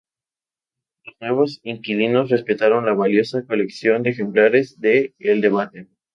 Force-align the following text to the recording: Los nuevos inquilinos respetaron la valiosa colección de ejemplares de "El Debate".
Los 1.05 1.15
nuevos 1.21 1.59
inquilinos 1.61 2.31
respetaron 2.31 2.87
la 2.87 2.95
valiosa 2.95 3.45
colección 3.45 4.01
de 4.01 4.09
ejemplares 4.09 4.79
de 4.79 5.13
"El 5.19 5.41
Debate". 5.41 5.89